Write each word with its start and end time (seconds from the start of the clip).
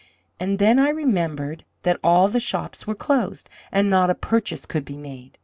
And 0.39 0.57
then 0.57 0.79
I 0.79 0.89
remembered 0.89 1.63
that 1.83 1.99
all 2.03 2.27
the 2.27 2.39
shops 2.39 2.87
were 2.87 2.95
closed, 2.95 3.47
and 3.71 3.87
not 3.87 4.09
a 4.09 4.15
purchase 4.15 4.65
could 4.65 4.83
be 4.83 4.97
made. 4.97 5.37